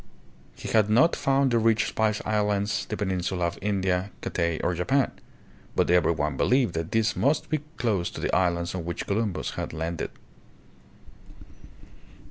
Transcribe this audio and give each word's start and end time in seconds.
He 0.55 0.67
had 0.69 0.89
not 0.89 1.15
found 1.15 1.51
the 1.51 1.59
rich 1.59 1.87
Spice 1.89 2.23
Islands, 2.25 2.87
the 2.87 2.97
peninsula 2.97 3.45
of 3.45 3.59
India, 3.61 4.09
Cathay 4.21 4.57
or 4.63 4.73
Japan, 4.73 5.11
but 5.75 5.91
every 5.91 6.11
one 6.13 6.37
be 6.37 6.43
lieved 6.43 6.73
that 6.73 6.91
these 6.91 7.15
must 7.15 7.51
be 7.51 7.59
close 7.77 8.09
to 8.09 8.19
the 8.19 8.35
islands 8.35 8.73
on 8.73 8.83
which 8.83 9.05
Columbus 9.05 9.51
had 9.51 9.73
landed. 9.73 10.09